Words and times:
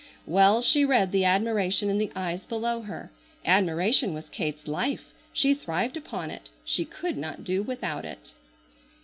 Well 0.25 0.63
she 0.63 0.83
read 0.83 1.11
the 1.11 1.25
admiration 1.25 1.87
in 1.87 1.99
the 1.99 2.11
eyes 2.15 2.41
below 2.47 2.81
her. 2.81 3.11
Admiration 3.45 4.15
was 4.15 4.29
Kate's 4.29 4.67
life: 4.67 5.13
she 5.31 5.53
thrived 5.53 5.95
upon 5.95 6.31
it. 6.31 6.49
She 6.65 6.85
could 6.85 7.17
not 7.19 7.43
do 7.43 7.61
without 7.61 8.03
it. 8.03 8.31